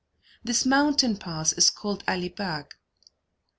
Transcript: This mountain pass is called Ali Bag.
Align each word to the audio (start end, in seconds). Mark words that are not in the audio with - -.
This 0.43 0.65
mountain 0.65 1.15
pass 1.17 1.53
is 1.53 1.69
called 1.69 2.03
Ali 2.07 2.29
Bag. 2.29 2.73